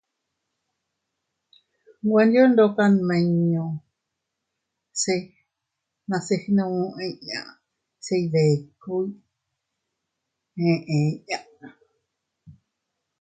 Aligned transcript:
Nweyo 2.03 2.43
ndoka 2.51 2.83
nmiño 2.93 3.65
se 5.01 5.15
nase 6.09 6.35
gnu 6.43 6.65
inñas 7.05 7.49
se 8.05 8.13
iydikuy 8.23 9.07
eʼe 10.71 10.75
inña. 10.97 11.39